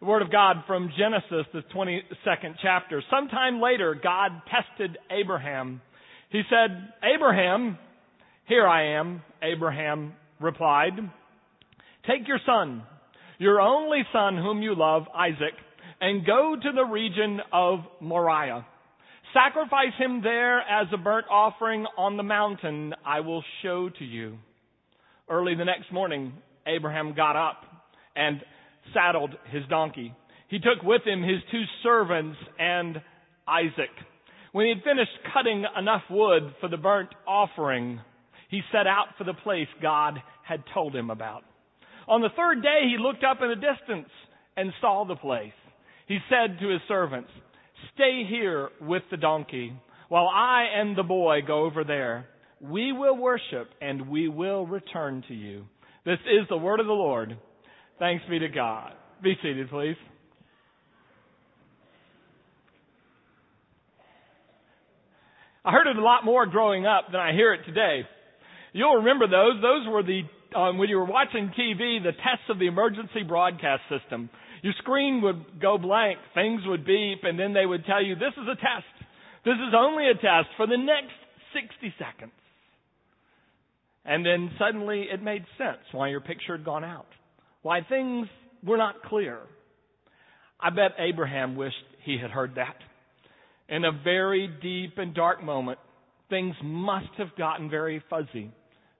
[0.00, 3.02] The Word of God from Genesis, the 22nd chapter.
[3.10, 5.80] Sometime later, God tested Abraham.
[6.28, 7.78] He said, Abraham,
[8.46, 10.92] here I am, Abraham replied.
[12.06, 12.82] Take your son,
[13.38, 15.54] your only son whom you love, Isaac,
[15.98, 18.66] and go to the region of Moriah.
[19.32, 24.36] Sacrifice him there as a burnt offering on the mountain I will show to you.
[25.30, 26.34] Early the next morning,
[26.66, 27.62] Abraham got up
[28.14, 28.42] and
[28.92, 30.14] saddled his donkey.
[30.48, 33.00] He took with him his two servants and
[33.48, 33.90] Isaac.
[34.52, 38.00] When he had finished cutting enough wood for the burnt offering,
[38.48, 41.42] he set out for the place God had told him about.
[42.08, 44.08] On the third day, he looked up in the distance
[44.56, 45.52] and saw the place.
[46.06, 47.30] He said to his servants,
[47.94, 49.72] Stay here with the donkey
[50.08, 52.28] while I and the boy go over there.
[52.60, 55.64] We will worship and we will return to you.
[56.04, 57.36] This is the word of the Lord.
[57.98, 58.92] Thanks be to God.
[59.22, 59.96] Be seated, please.
[65.64, 68.02] I heard it a lot more growing up than I hear it today.
[68.72, 69.60] You'll remember those.
[69.62, 70.22] Those were the,
[70.56, 74.30] um, when you were watching TV, the tests of the emergency broadcast system.
[74.62, 78.32] Your screen would go blank, things would beep, and then they would tell you, this
[78.36, 79.08] is a test.
[79.44, 81.16] This is only a test for the next
[81.54, 82.32] 60 seconds.
[84.04, 87.06] And then suddenly it made sense why your picture had gone out
[87.66, 88.28] why things
[88.64, 89.40] were not clear.
[90.60, 92.76] I bet Abraham wished he had heard that.
[93.68, 95.80] In a very deep and dark moment,
[96.30, 98.52] things must have gotten very fuzzy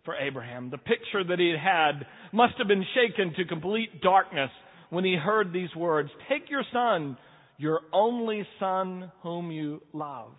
[0.05, 0.71] for Abraham.
[0.71, 4.51] The picture that he had must have been shaken to complete darkness
[4.91, 7.17] when he heard these words Take your son,
[7.59, 10.33] your only son whom you love.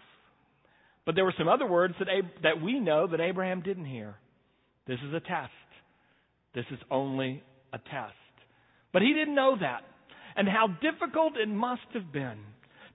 [1.05, 4.15] But there were some other words that, Ab- that we know that Abraham didn't hear.
[4.85, 5.53] This is a test.
[6.53, 7.41] This is only
[7.73, 8.13] a test.
[8.93, 9.81] But he didn't know that.
[10.35, 12.37] And how difficult it must have been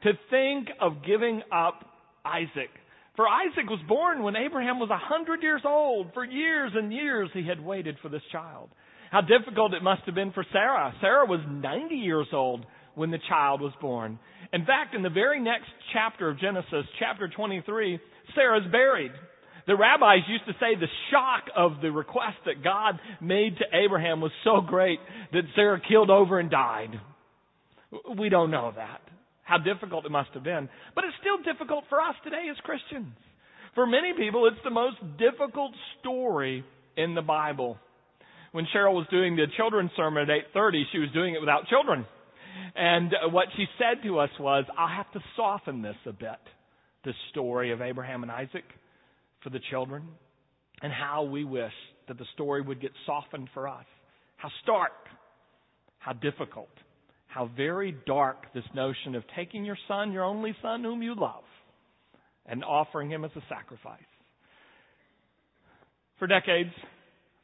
[0.05, 1.85] to think of giving up
[2.25, 2.71] Isaac.
[3.17, 6.13] For Isaac was born when Abraham was a hundred years old.
[6.15, 8.71] For years and years he had waited for this child.
[9.11, 10.95] How difficult it must have been for Sarah.
[11.01, 14.19] Sarah was 90 years old when the child was born.
[14.53, 17.99] In fact, in the very next chapter of Genesis, chapter 23,
[18.35, 19.13] Sarah's buried.
[19.67, 24.21] The rabbis used to say the shock of the request that God made to Abraham
[24.21, 24.99] was so great
[25.33, 27.01] that Sarah killed over and died.
[28.19, 29.01] We don't know that.
[29.45, 30.69] How difficult it must have been.
[30.95, 33.15] But it's still difficult for us today as Christians.
[33.75, 36.65] For many people, it's the most difficult story
[36.97, 37.79] in the Bible.
[38.53, 42.07] When Cheryl was doing the children's sermon at 8:30, she was doing it without children.
[42.75, 46.41] And what she said to us was, "I'll have to soften this a bit,
[47.05, 48.65] the story of Abraham and Isaac."
[49.43, 50.03] For the children,
[50.83, 51.73] and how we wish
[52.09, 53.85] that the story would get softened for us.
[54.37, 54.93] How stark,
[55.99, 56.71] how difficult,
[57.27, 61.45] how very dark this notion of taking your son, your only son whom you love,
[62.47, 64.01] and offering him as a sacrifice.
[66.19, 66.71] For decades,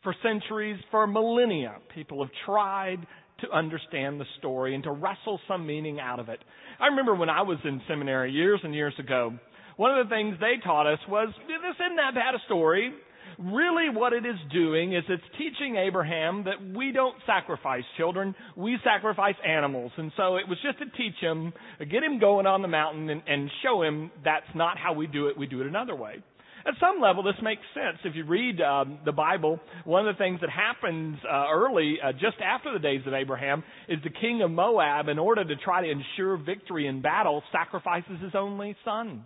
[0.03, 3.07] for centuries, for millennia, people have tried
[3.41, 6.41] to understand the story and to wrestle some meaning out of it.
[6.81, 9.39] I remember when I was in seminary years and years ago,
[9.79, 12.93] one of the things they taught us was this isn't that bad a story.
[13.39, 18.77] Really, what it is doing is it's teaching Abraham that we don't sacrifice children, we
[18.83, 19.93] sacrifice animals.
[19.97, 23.23] And so it was just to teach him, get him going on the mountain and,
[23.29, 26.25] and show him that's not how we do it, we do it another way.
[26.67, 27.99] At some level, this makes sense.
[28.05, 32.11] If you read um, the Bible, one of the things that happens uh, early, uh,
[32.15, 35.83] just after the days of Abraham, is the king of Moab, in order to try
[35.83, 39.25] to ensure victory in battle, sacrifices his only son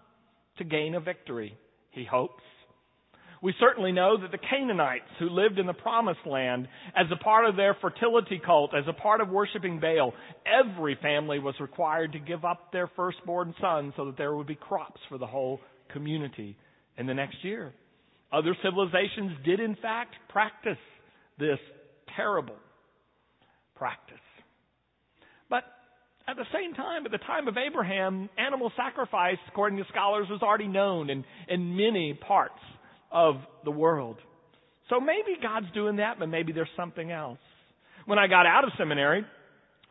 [0.59, 1.57] to gain a victory,
[1.91, 2.43] he hopes.
[3.43, 7.45] We certainly know that the Canaanites who lived in the promised land, as a part
[7.45, 10.15] of their fertility cult, as a part of worshiping Baal,
[10.47, 14.55] every family was required to give up their firstborn son so that there would be
[14.55, 15.59] crops for the whole
[15.93, 16.57] community
[16.97, 17.73] in the next year.
[18.33, 20.79] Other civilizations did in fact practice
[21.39, 21.59] this
[22.17, 22.57] terrible
[23.75, 24.17] practice.
[26.29, 30.41] At the same time, at the time of Abraham, animal sacrifice, according to scholars, was
[30.41, 32.61] already known in, in many parts
[33.11, 34.17] of the world.
[34.89, 37.39] So maybe God's doing that, but maybe there's something else.
[38.07, 39.25] When I got out of seminary,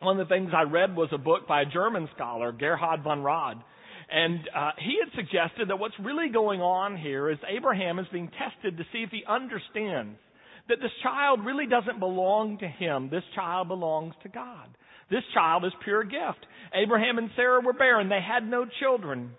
[0.00, 3.22] one of the things I read was a book by a German scholar, Gerhard von
[3.22, 3.58] Rad.
[4.10, 8.30] And uh, he had suggested that what's really going on here is Abraham is being
[8.30, 10.18] tested to see if he understands
[10.68, 13.08] that this child really doesn't belong to him.
[13.10, 14.68] This child belongs to God.
[15.10, 16.46] This child is pure gift.
[16.74, 18.08] Abraham and Sarah were barren.
[18.08, 19.32] They had no children.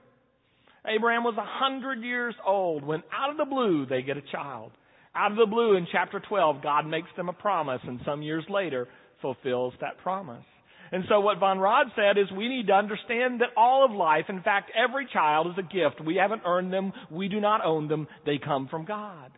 [0.85, 4.71] Abraham was a hundred years old when out of the blue they get a child.
[5.15, 8.43] Out of the blue in chapter 12, God makes them a promise and some years
[8.49, 8.87] later
[9.21, 10.43] fulfills that promise.
[10.91, 14.25] And so what Von Rad said is we need to understand that all of life,
[14.29, 16.05] in fact, every child is a gift.
[16.05, 16.93] We haven't earned them.
[17.09, 18.07] We do not own them.
[18.27, 19.31] They come from God.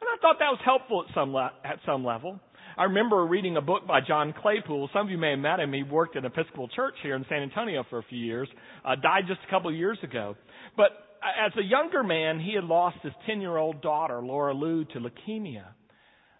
[0.00, 2.38] And I thought that was helpful at some, le- at some level.
[2.76, 4.90] I remember reading a book by John Claypool.
[4.92, 5.72] Some of you may have met him.
[5.72, 8.48] He worked at Episcopal Church here in San Antonio for a few years.
[8.84, 10.36] Uh, died just a couple of years ago.
[10.76, 10.90] But
[11.22, 15.00] as a younger man, he had lost his 10 year old daughter, Laura Lue, to
[15.00, 15.64] leukemia.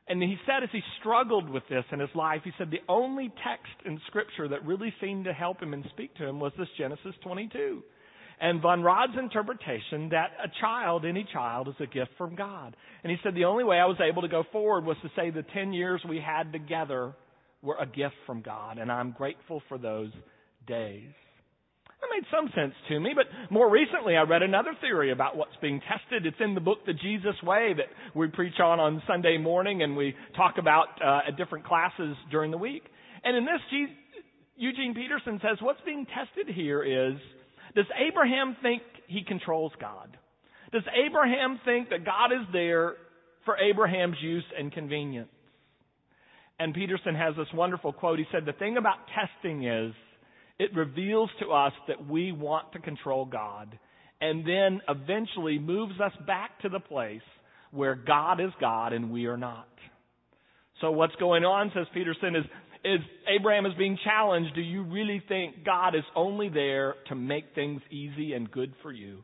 [0.08, 3.32] And he said as he struggled with this in his life, he said the only
[3.44, 6.68] text in Scripture that really seemed to help him and speak to him was this
[6.78, 7.82] Genesis 22.
[8.40, 12.74] And Von Rad's interpretation that a child, any child, is a gift from God.
[13.04, 15.28] And he said the only way I was able to go forward was to say
[15.28, 17.14] the 10 years we had together
[17.62, 18.78] were a gift from God.
[18.78, 20.10] And I'm grateful for those
[20.66, 21.10] days.
[22.00, 25.56] That made some sense to me, but more recently I read another theory about what's
[25.60, 26.24] being tested.
[26.24, 29.94] It's in the book The Jesus Way that we preach on on Sunday morning and
[29.94, 32.84] we talk about uh, at different classes during the week.
[33.22, 33.60] And in this,
[34.56, 37.18] Eugene Peterson says what's being tested here is
[37.74, 40.16] does Abraham think he controls God?
[40.72, 42.94] Does Abraham think that God is there
[43.44, 45.28] for Abraham's use and convenience?
[46.58, 48.18] And Peterson has this wonderful quote.
[48.18, 49.92] He said, The thing about testing is
[50.58, 53.78] it reveals to us that we want to control God
[54.20, 57.22] and then eventually moves us back to the place
[57.70, 59.68] where God is God and we are not.
[60.80, 62.44] So what's going on, says Peterson, is,
[62.84, 64.54] is Abraham is being challenged.
[64.54, 68.92] Do you really think God is only there to make things easy and good for
[68.92, 69.22] you?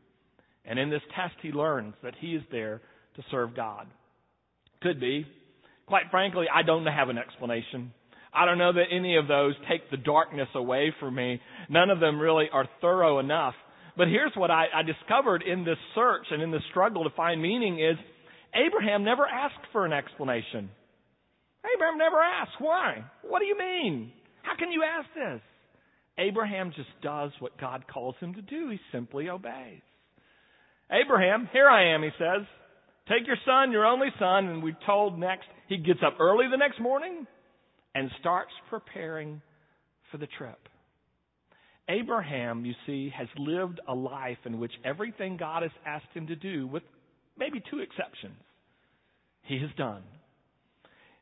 [0.65, 2.81] And in this test, he learns that he is there
[3.15, 3.87] to serve God.
[4.81, 5.25] Could be.
[5.87, 7.93] Quite frankly, I don't have an explanation.
[8.33, 11.41] I don't know that any of those take the darkness away from me.
[11.69, 13.55] None of them really are thorough enough.
[13.95, 17.41] But here's what I, I discovered in this search and in this struggle to find
[17.41, 17.97] meaning is
[18.53, 20.69] Abraham never asked for an explanation.
[21.75, 23.03] Abraham never asked, why?
[23.23, 24.11] What do you mean?
[24.43, 25.41] How can you ask this?
[26.17, 28.69] Abraham just does what God calls him to do.
[28.69, 29.81] He simply obeys.
[30.91, 32.45] Abraham, here I am, he says.
[33.09, 36.57] Take your son, your only son, and we're told next, he gets up early the
[36.57, 37.27] next morning
[37.93, 39.41] and starts preparing
[40.11, 40.59] for the trip.
[41.89, 46.35] Abraham, you see, has lived a life in which everything God has asked him to
[46.35, 46.83] do, with
[47.37, 48.35] maybe two exceptions,
[49.43, 50.03] he has done.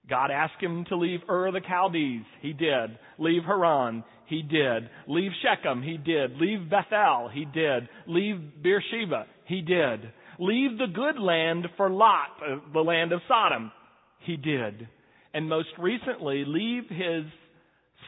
[0.10, 2.24] God asked him to leave Ur the Chaldees.
[2.42, 2.98] He did.
[3.18, 4.04] Leave Haran.
[4.28, 4.90] He did.
[5.08, 5.82] Leave Shechem.
[5.82, 6.38] He did.
[6.40, 7.30] Leave Bethel.
[7.34, 7.90] He did.
[8.08, 9.26] Leave Beersheba.
[9.46, 10.12] He did.
[10.38, 13.72] Leave the good land for Lot, uh, the land of Sodom.
[14.20, 14.88] He did
[15.36, 17.26] and most recently leave his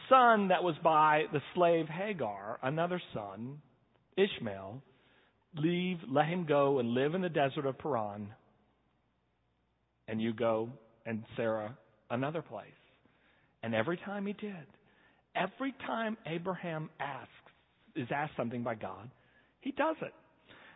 [0.08, 3.58] son that was by the slave Hagar, another son,
[4.16, 4.82] Ishmael,
[5.54, 8.28] leave, let him go and live in the desert of Paran,
[10.08, 10.70] and you go
[11.04, 11.76] and Sarah
[12.10, 12.70] another place.
[13.62, 14.66] And every time he did,
[15.34, 17.32] every time Abraham asks,
[17.96, 19.10] is asked something by God,
[19.60, 20.12] he does it.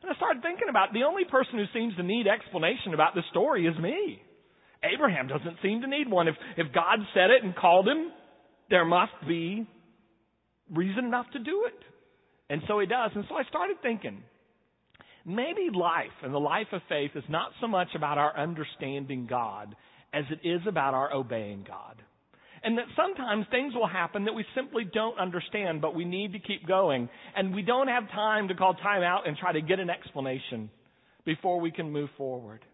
[0.03, 3.25] And I started thinking about the only person who seems to need explanation about this
[3.31, 4.21] story is me.
[4.83, 6.27] Abraham doesn't seem to need one.
[6.27, 8.11] If, if God said it and called him,
[8.69, 9.67] there must be
[10.75, 11.79] reason enough to do it.
[12.51, 13.13] And so he does.
[13.15, 14.23] And so I started thinking,
[15.25, 19.77] maybe life and the life of faith is not so much about our understanding God
[20.13, 22.03] as it is about our obeying God.
[22.65, 26.39] And that sometimes things will happen that we simply don't understand, but we need to
[26.39, 27.09] keep going.
[27.35, 30.71] And we don't have time to call time out and try to get an explanation
[31.25, 32.65] before we can move forward.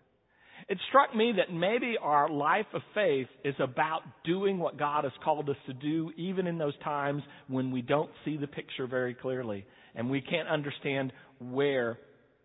[0.69, 5.13] It struck me that maybe our life of faith is about doing what God has
[5.25, 9.15] called us to do, even in those times when we don't see the picture very
[9.15, 9.65] clearly
[9.95, 11.99] and we can't understand where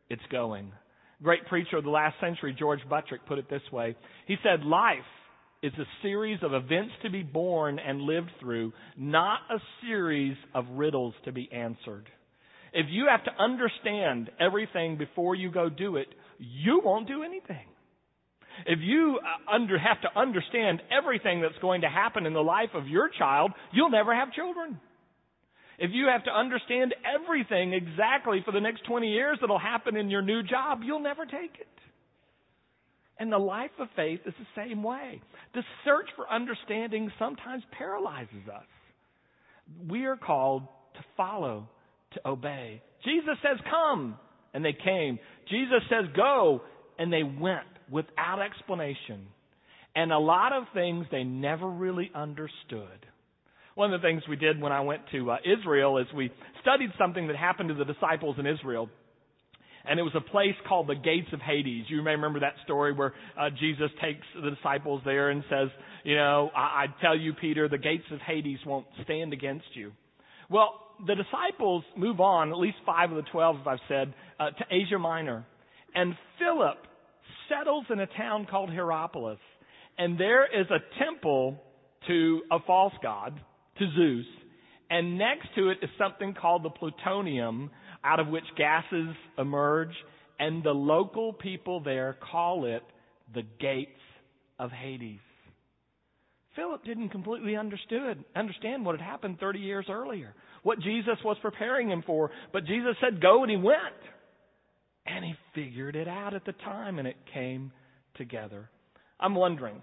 [0.09, 0.71] it's going.
[1.23, 3.95] Great preacher of the last century, George Buttrick, put it this way.
[4.27, 4.97] He said, Life
[5.61, 10.65] is a series of events to be born and lived through, not a series of
[10.71, 12.09] riddles to be answered.
[12.73, 16.07] If you have to understand everything before you go do it,
[16.39, 17.67] you won't do anything.
[18.65, 22.69] If you uh, under, have to understand everything that's going to happen in the life
[22.73, 24.79] of your child, you'll never have children.
[25.79, 30.09] If you have to understand everything exactly for the next 20 years that'll happen in
[30.09, 31.67] your new job, you'll never take it.
[33.19, 35.21] And the life of faith is the same way.
[35.53, 38.65] The search for understanding sometimes paralyzes us.
[39.89, 40.63] We are called
[40.95, 41.69] to follow,
[42.13, 42.81] to obey.
[43.05, 44.17] Jesus says, Come,
[44.53, 45.19] and they came.
[45.49, 46.61] Jesus says, Go,
[46.97, 49.27] and they went without explanation.
[49.95, 53.05] And a lot of things they never really understood.
[53.75, 56.91] One of the things we did when I went to uh, Israel is we studied
[56.97, 58.89] something that happened to the disciples in Israel.
[59.85, 61.85] And it was a place called the gates of Hades.
[61.89, 65.67] You may remember that story where uh, Jesus takes the disciples there and says,
[66.05, 69.91] you know, I, I tell you, Peter, the gates of Hades won't stand against you.
[70.49, 74.51] Well, the disciples move on, at least five of the twelve, as I've said, uh,
[74.51, 75.45] to Asia Minor.
[75.95, 76.77] And Philip
[77.49, 79.39] settles in a town called Hierapolis.
[79.97, 81.61] And there is a temple
[82.07, 83.39] to a false god,
[83.79, 84.25] to Zeus.
[84.89, 87.71] And next to it is something called the plutonium,
[88.03, 89.93] out of which gases emerge.
[90.39, 92.83] And the local people there call it
[93.33, 93.91] the gates
[94.59, 95.19] of Hades.
[96.55, 101.89] Philip didn't completely understood, understand what had happened 30 years earlier, what Jesus was preparing
[101.89, 102.29] him for.
[102.51, 103.77] But Jesus said, go, and he went.
[105.05, 107.71] And he figured it out at the time, and it came
[108.15, 108.69] together.
[109.19, 109.81] I'm wondering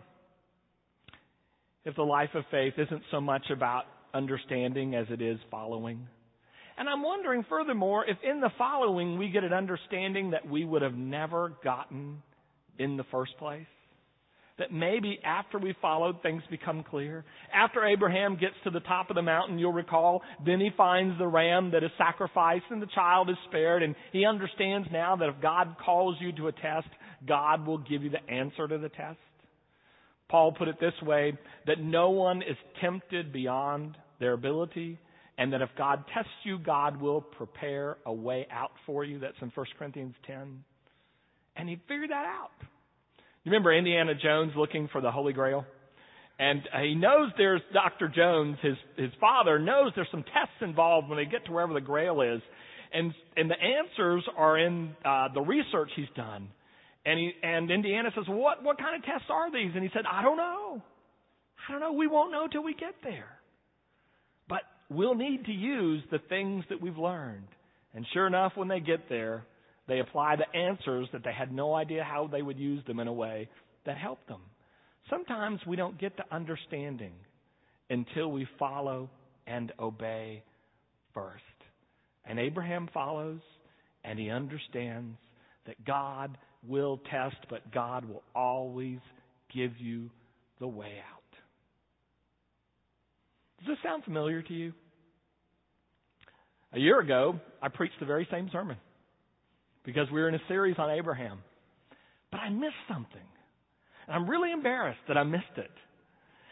[1.84, 6.06] if the life of faith isn't so much about understanding as it is following.
[6.76, 10.82] And I'm wondering, furthermore, if in the following we get an understanding that we would
[10.82, 12.22] have never gotten
[12.78, 13.66] in the first place.
[14.58, 17.24] That maybe after we followed, things become clear.
[17.54, 21.26] After Abraham gets to the top of the mountain, you'll recall, then he finds the
[21.26, 25.40] ram that is sacrificed and the child is spared, and he understands now that if
[25.40, 26.88] God calls you to a test,
[27.26, 29.18] God will give you the answer to the test.
[30.30, 34.98] Paul put it this way that no one is tempted beyond their ability,
[35.36, 39.18] and that if God tests you, God will prepare a way out for you.
[39.18, 40.64] That's in 1 Corinthians 10.
[41.56, 42.50] And he figured that out.
[43.42, 45.64] You remember Indiana Jones looking for the Holy Grail?
[46.38, 48.08] And he knows there's Dr.
[48.08, 51.80] Jones, his, his father, knows there's some tests involved when they get to wherever the
[51.80, 52.40] Grail is.
[52.92, 56.48] And, and the answers are in uh, the research he's done.
[57.04, 59.72] And he, and Indiana says, what, what kind of tests are these?
[59.74, 60.82] And he said, I don't know.
[61.68, 61.92] I don't know.
[61.92, 63.38] We won't know till we get there.
[64.48, 67.48] But we'll need to use the things that we've learned.
[67.94, 69.44] And sure enough, when they get there,
[69.88, 73.08] they apply the answers that they had no idea how they would use them in
[73.08, 73.48] a way
[73.86, 74.40] that helped them.
[75.08, 77.12] Sometimes we don't get to understanding
[77.88, 79.10] until we follow
[79.46, 80.42] and obey
[81.14, 81.42] first.
[82.24, 83.40] And Abraham follows
[84.04, 85.16] and he understands
[85.66, 86.36] that God
[86.66, 88.98] will test, but God will always
[89.52, 90.10] give you
[90.58, 91.20] the way out.
[93.58, 94.72] Does this sound familiar to you?
[96.72, 98.76] A year ago, I preached the very same sermon
[99.84, 101.40] because we were in a series on Abraham.
[102.30, 103.26] But I missed something.
[104.06, 105.70] And I'm really embarrassed that I missed it.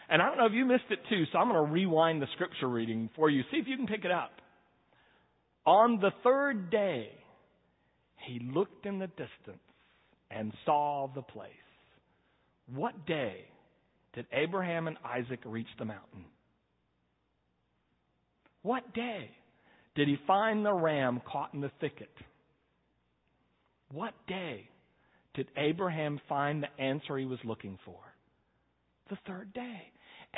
[0.09, 2.27] And I don't know if you missed it too, so I'm going to rewind the
[2.35, 3.43] scripture reading for you.
[3.51, 4.33] See if you can pick it up.
[5.67, 7.11] On the third day,
[8.27, 9.63] he looked in the distance
[10.31, 11.53] and saw the place.
[12.75, 13.45] What day
[14.15, 16.25] did Abraham and Isaac reach the mountain?
[18.63, 19.31] What day
[19.95, 22.11] did he find the ram caught in the thicket?
[23.93, 24.69] What day
[25.35, 27.99] did Abraham find the answer he was looking for?
[29.09, 29.83] The third day.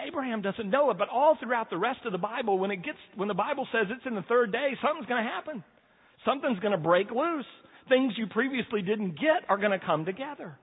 [0.07, 2.99] Abraham doesn't know it, but all throughout the rest of the Bible, when it gets,
[3.17, 5.65] when the Bible says it's in the third day, something's going to happen.
[6.25, 7.47] Something's going to break loose
[7.89, 10.59] things you previously didn't get are going to come together.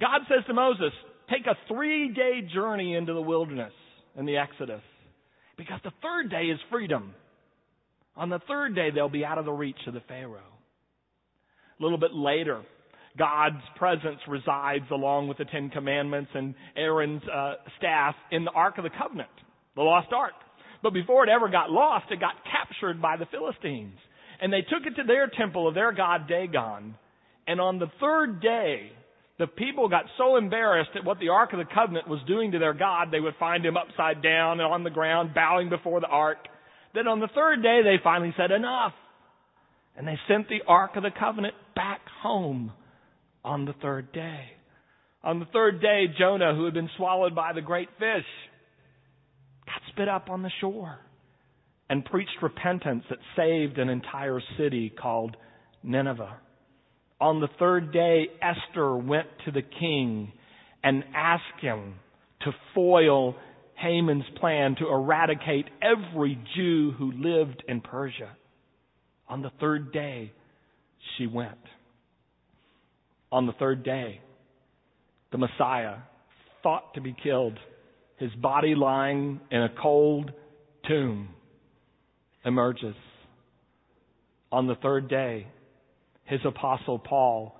[0.00, 0.92] God says to Moses,
[1.30, 3.72] take a three day journey into the wilderness
[4.16, 4.82] in the Exodus
[5.56, 7.14] because the third day is freedom.
[8.16, 10.40] On the third day, they'll be out of the reach of the Pharaoh.
[11.78, 12.62] A little bit later,
[13.16, 18.78] God's presence resides along with the Ten Commandments and Aaron's uh, staff in the Ark
[18.78, 19.30] of the Covenant,
[19.76, 20.32] the lost Ark.
[20.82, 23.98] But before it ever got lost, it got captured by the Philistines.
[24.40, 26.94] And they took it to their temple of their god Dagon.
[27.46, 28.92] And on the third day,
[29.38, 32.58] the people got so embarrassed at what the Ark of the Covenant was doing to
[32.58, 36.08] their God, they would find him upside down and on the ground, bowing before the
[36.08, 36.38] Ark.
[36.94, 38.92] That on the third day, they finally said, enough.
[39.96, 42.72] And they sent the Ark of the Covenant back home
[43.44, 44.40] on the third day.
[45.22, 48.26] On the third day, Jonah, who had been swallowed by the great fish,
[49.66, 50.98] got spit up on the shore
[51.90, 55.36] and preached repentance that saved an entire city called
[55.82, 56.36] Nineveh.
[57.20, 60.32] On the third day, Esther went to the king
[60.84, 61.94] and asked him
[62.42, 63.34] to foil
[63.74, 68.36] Haman's plan to eradicate every Jew who lived in Persia.
[69.28, 70.32] On the third day,
[71.16, 71.58] she went.
[73.32, 74.20] On the third day,
[75.32, 75.96] the Messiah,
[76.62, 77.58] thought to be killed,
[78.16, 80.32] his body lying in a cold
[80.86, 81.28] tomb
[82.44, 82.94] emerges.
[84.50, 85.46] On the third day,
[86.24, 87.58] his apostle Paul,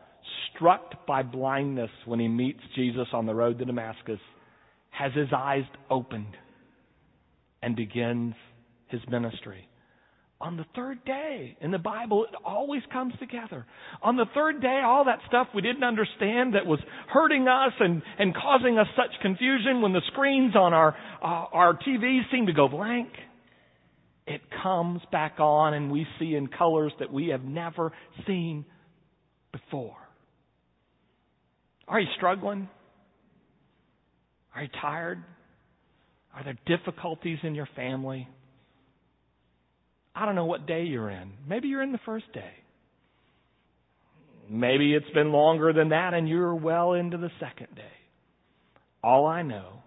[0.54, 4.20] struck by blindness when he meets Jesus on the road to Damascus,
[4.90, 6.36] has his eyes opened
[7.62, 8.34] and begins
[8.88, 9.68] his ministry.
[10.40, 11.56] on the third day.
[11.60, 13.66] In the Bible, it always comes together.
[14.02, 16.78] On the third day, all that stuff we didn't understand that was
[17.12, 21.74] hurting us and, and causing us such confusion when the screens on our, uh, our
[21.76, 23.08] TVs seem to go blank,
[24.62, 27.92] comes back on and we see in colors that we have never
[28.26, 28.64] seen
[29.52, 29.96] before.
[31.86, 32.68] Are you struggling?
[34.54, 35.22] Are you tired?
[36.34, 38.28] Are there difficulties in your family?
[40.14, 41.32] I don't know what day you're in.
[41.48, 42.52] Maybe you're in the first day.
[44.50, 47.82] Maybe it's been longer than that and you're well into the second day.
[49.02, 49.82] All I know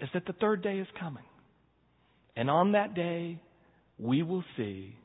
[0.00, 1.24] is that the third day is coming.
[2.36, 3.40] And on that day,
[3.98, 4.96] we will see,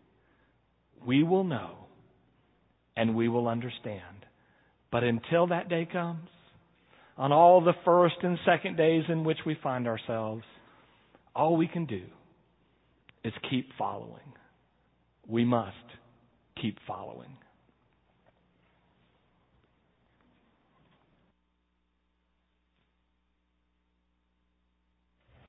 [1.05, 1.75] we will know,
[2.95, 4.03] and we will understand.
[4.91, 6.27] But until that day comes,
[7.17, 10.43] on all the first and second days in which we find ourselves,
[11.35, 12.01] all we can do
[13.23, 14.33] is keep following.
[15.27, 15.75] We must
[16.61, 17.37] keep following.